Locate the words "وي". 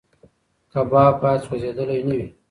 2.19-2.27